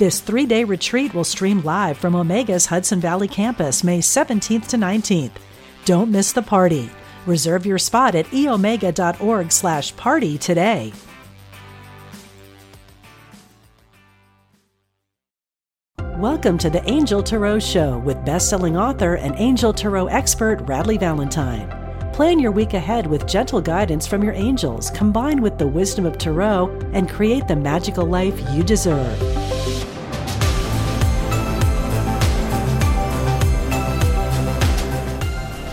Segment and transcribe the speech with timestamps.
[0.00, 4.78] This three day retreat will stream live from Omega's Hudson Valley campus May 17th to
[4.78, 5.32] 19th.
[5.84, 6.88] Don't miss the party.
[7.26, 10.94] Reserve your spot at eomega.org slash party today.
[16.16, 21.68] Welcome to the Angel Tarot Show with best-selling author and Angel Tarot expert Radley Valentine.
[22.14, 26.16] Plan your week ahead with gentle guidance from your angels combined with the wisdom of
[26.16, 29.59] Tarot and create the magical life you deserve.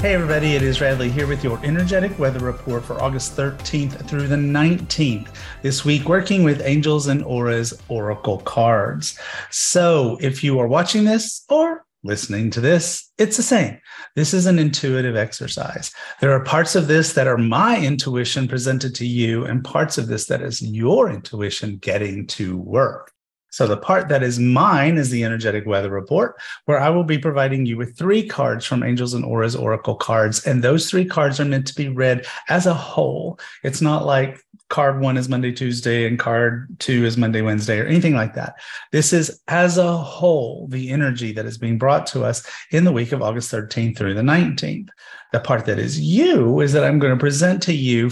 [0.00, 4.28] Hey everybody, it is Radley here with your energetic weather report for August 13th through
[4.28, 5.26] the 19th.
[5.60, 9.18] This week, working with Angels and Auras Oracle cards.
[9.50, 13.80] So if you are watching this or listening to this, it's the same.
[14.14, 15.92] This is an intuitive exercise.
[16.20, 20.06] There are parts of this that are my intuition presented to you, and parts of
[20.06, 23.10] this that is your intuition getting to work.
[23.50, 27.18] So the part that is mine is the energetic weather report, where I will be
[27.18, 30.46] providing you with three cards from Angels and Auras Oracle cards.
[30.46, 33.38] And those three cards are meant to be read as a whole.
[33.62, 37.86] It's not like card one is Monday, Tuesday, and card two is Monday, Wednesday, or
[37.86, 38.56] anything like that.
[38.92, 42.92] This is as a whole the energy that is being brought to us in the
[42.92, 44.88] week of August 13th through the 19th.
[45.32, 48.10] The part that is you is that I'm going to present to you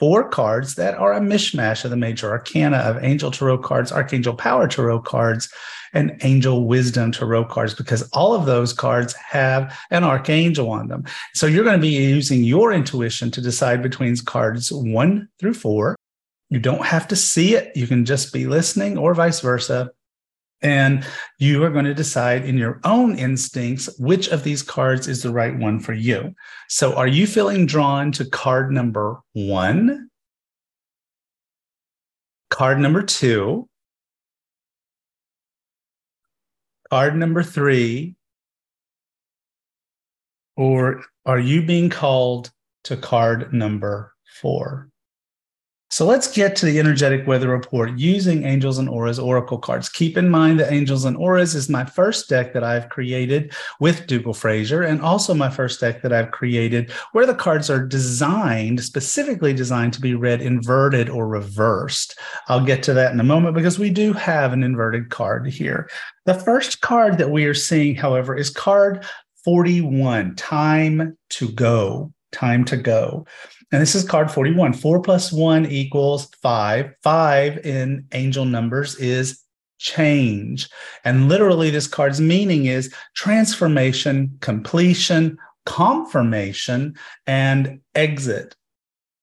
[0.00, 4.34] four cards that are a mishmash of the major arcana of angel tarot cards, archangel
[4.34, 5.52] power tarot cards,
[5.92, 11.04] and angel wisdom tarot cards, because all of those cards have an archangel on them.
[11.34, 15.96] So you're going to be using your intuition to decide between cards one through four.
[16.48, 19.90] You don't have to see it, you can just be listening or vice versa.
[20.62, 21.06] And
[21.38, 25.32] you are going to decide in your own instincts which of these cards is the
[25.32, 26.34] right one for you.
[26.68, 30.10] So, are you feeling drawn to card number one,
[32.50, 33.68] card number two,
[36.90, 38.16] card number three,
[40.56, 42.50] or are you being called
[42.84, 44.89] to card number four?
[45.92, 49.88] So let's get to the energetic weather report using Angels and Auras Oracle cards.
[49.88, 54.06] Keep in mind that Angels and Auras is my first deck that I've created with
[54.06, 58.84] Dougal Fraser, and also my first deck that I've created where the cards are designed,
[58.84, 62.16] specifically designed to be read inverted or reversed.
[62.46, 65.90] I'll get to that in a moment because we do have an inverted card here.
[66.24, 69.04] The first card that we are seeing, however, is card
[69.44, 72.12] 41, Time to Go.
[72.32, 73.26] Time to Go.
[73.72, 74.72] And this is card 41.
[74.72, 76.92] Four plus one equals five.
[77.02, 79.42] Five in angel numbers is
[79.78, 80.68] change.
[81.04, 86.96] And literally, this card's meaning is transformation, completion, confirmation,
[87.26, 88.56] and exit.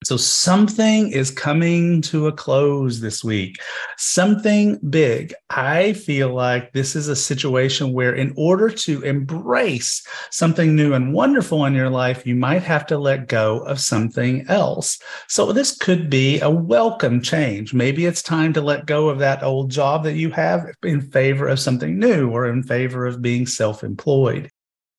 [0.03, 3.57] So something is coming to a close this week,
[3.97, 5.33] something big.
[5.49, 11.13] I feel like this is a situation where, in order to embrace something new and
[11.13, 14.99] wonderful in your life, you might have to let go of something else.
[15.27, 17.73] So this could be a welcome change.
[17.73, 21.47] Maybe it's time to let go of that old job that you have in favor
[21.47, 24.51] of something new or in favor of being self employed.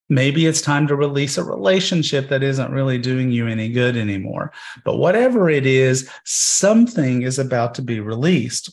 [0.08, 4.52] Maybe it's time to release a relationship that isn't really doing you any good anymore.
[4.84, 8.72] But whatever it is, something is about to be released.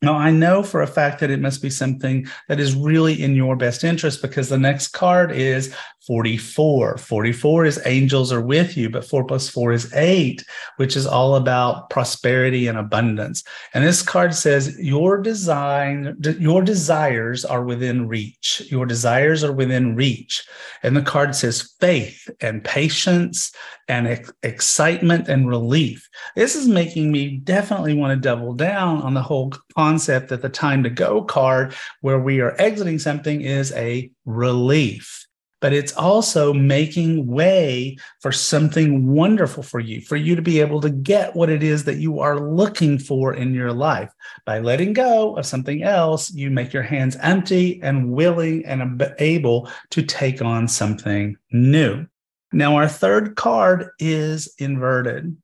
[0.00, 3.34] Now, I know for a fact that it must be something that is really in
[3.34, 5.74] your best interest because the next card is
[6.08, 6.96] 44.
[6.96, 10.42] 44 is angels are with you, but four plus four is eight,
[10.76, 13.44] which is all about prosperity and abundance.
[13.74, 18.62] And this card says your design, your desires are within reach.
[18.70, 20.48] Your desires are within reach.
[20.82, 23.52] And the card says faith and patience
[23.86, 26.08] and ex- excitement and relief.
[26.34, 30.48] This is making me definitely want to double down on the whole concept that the
[30.48, 35.27] time to go card, where we are exiting something, is a relief
[35.60, 40.80] but it's also making way for something wonderful for you, for you to be able
[40.80, 44.12] to get what it is that you are looking for in your life.
[44.44, 49.68] By letting go of something else, you make your hands empty and willing and able
[49.90, 52.06] to take on something new.
[52.52, 55.36] Now, our third card is inverted.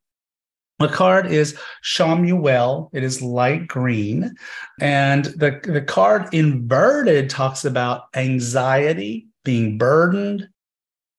[0.79, 2.91] The card is Chamuel.
[2.93, 4.35] It is light green.
[4.81, 10.49] And the, the card inverted talks about anxiety, being burdened,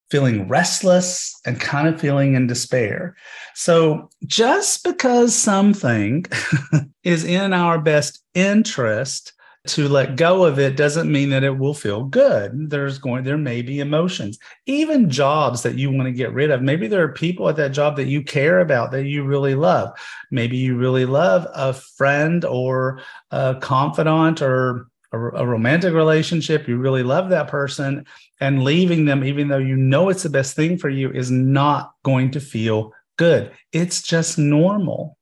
[0.10, 3.16] feeling restless, and kind of feeling in despair.
[3.54, 6.26] So just because something
[7.04, 9.34] is in our best interest,
[9.68, 12.70] to let go of it doesn't mean that it will feel good.
[12.70, 16.62] There's going there may be emotions even jobs that you want to get rid of.
[16.62, 19.98] Maybe there are people at that job that you care about that you really love.
[20.32, 23.02] Maybe you really love a friend or
[23.32, 28.06] a confidant or a, a romantic relationship you really love that person
[28.40, 31.94] and leaving them even though you know it's the best thing for you is not
[32.04, 33.52] going to feel good.
[33.72, 35.18] It's just normal.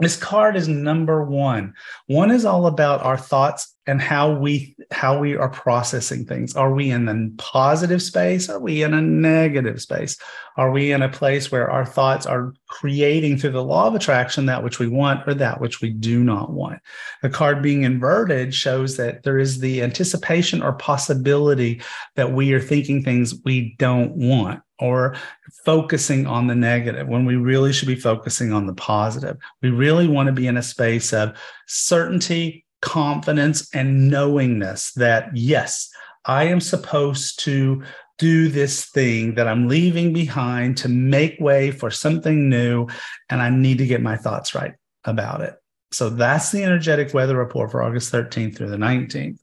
[0.00, 1.74] This card is number one.
[2.06, 6.54] One is all about our thoughts and how we how we are processing things.
[6.54, 8.48] Are we in a positive space?
[8.48, 10.18] Are we in a negative space?
[10.56, 14.46] Are we in a place where our thoughts are creating through the law of attraction
[14.46, 16.80] that which we want or that which we do not want?
[17.22, 21.80] The card being inverted shows that there is the anticipation or possibility
[22.16, 25.16] that we are thinking things we don't want or
[25.64, 29.38] focusing on the negative when we really should be focusing on the positive.
[29.62, 31.36] We really want to be in a space of
[31.66, 35.90] certainty, confidence, and knowingness that, yes,
[36.24, 37.82] I am supposed to
[38.18, 42.88] do this thing that I'm leaving behind to make way for something new.
[43.30, 45.54] And I need to get my thoughts right about it.
[45.92, 49.38] So that's the energetic weather report for August 13th through the 19th.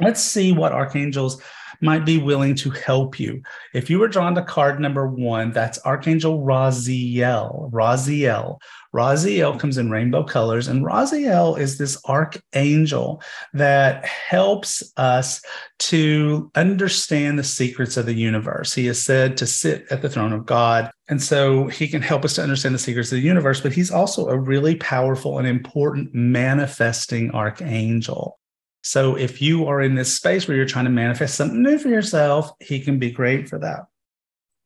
[0.00, 1.40] Let's see what archangels
[1.80, 3.42] might be willing to help you.
[3.74, 7.70] If you were drawn to card number one, that's Archangel Raziel.
[7.70, 8.58] Raziel.
[8.94, 13.22] Raziel comes in rainbow colors, and Raziel is this archangel
[13.54, 15.42] that helps us
[15.78, 18.74] to understand the secrets of the universe.
[18.74, 20.90] He is said to sit at the throne of God.
[21.08, 23.90] And so he can help us to understand the secrets of the universe, but he's
[23.90, 28.38] also a really powerful and important manifesting archangel.
[28.82, 31.88] So if you are in this space where you're trying to manifest something new for
[31.88, 33.86] yourself, he can be great for that.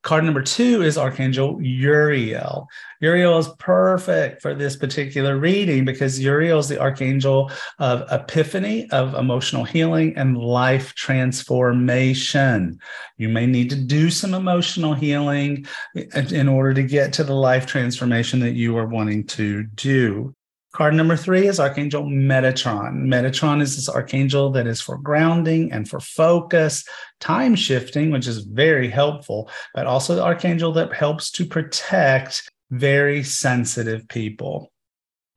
[0.07, 2.69] Card number two is Archangel Uriel.
[3.01, 7.51] Uriel is perfect for this particular reading because Uriel is the archangel
[7.81, 12.79] of epiphany, of emotional healing, and life transformation.
[13.17, 15.67] You may need to do some emotional healing
[16.15, 20.36] in order to get to the life transformation that you are wanting to do.
[20.77, 23.07] Card number three is Archangel Metatron.
[23.07, 26.85] Metatron is this archangel that is for grounding and for focus,
[27.19, 33.23] time shifting, which is very helpful, but also the archangel that helps to protect very
[33.23, 34.71] sensitive people.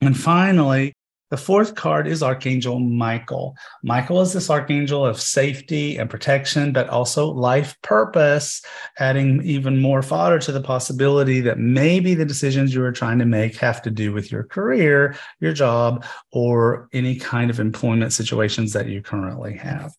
[0.02, 0.92] And finally,
[1.30, 3.56] the fourth card is Archangel Michael.
[3.84, 8.64] Michael is this archangel of safety and protection, but also life purpose,
[8.98, 13.26] adding even more fodder to the possibility that maybe the decisions you are trying to
[13.26, 18.74] make have to do with your career, your job, or any kind of employment situations
[18.74, 19.94] that you currently have.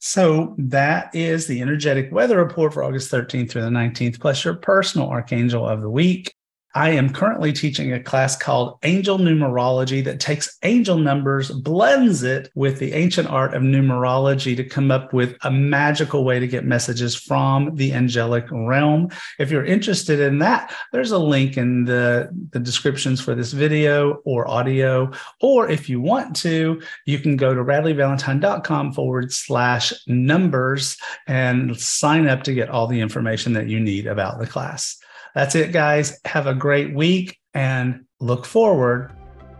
[0.00, 4.54] So that is the energetic weather report for August 13th through the 19th, plus your
[4.54, 6.34] personal archangel of the week.
[6.76, 12.50] I am currently teaching a class called Angel Numerology that takes angel numbers, blends it
[12.56, 16.64] with the ancient art of numerology to come up with a magical way to get
[16.64, 19.08] messages from the angelic realm.
[19.38, 24.14] If you're interested in that, there's a link in the, the descriptions for this video
[24.24, 25.12] or audio.
[25.40, 30.96] Or if you want to, you can go to radleyvalentine.com forward slash numbers
[31.28, 34.98] and sign up to get all the information that you need about the class.
[35.34, 36.20] That's it, guys.
[36.24, 39.12] Have a great week and look forward.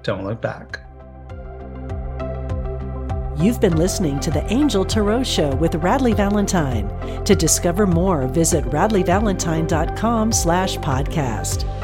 [0.02, 0.80] Don't look back.
[3.36, 6.88] You've been listening to the Angel Tarot Show with Radley Valentine.
[7.24, 11.83] To discover more, visit radleyvalentine.com slash podcast.